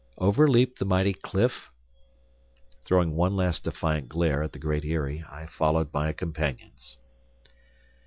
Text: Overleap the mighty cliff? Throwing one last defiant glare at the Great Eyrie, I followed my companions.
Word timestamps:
Overleap 0.17 0.79
the 0.79 0.85
mighty 0.85 1.13
cliff? 1.13 1.69
Throwing 2.85 3.13
one 3.15 3.35
last 3.35 3.65
defiant 3.65 4.09
glare 4.09 4.41
at 4.41 4.51
the 4.51 4.57
Great 4.57 4.83
Eyrie, 4.83 5.23
I 5.29 5.45
followed 5.45 5.93
my 5.93 6.11
companions. 6.11 6.97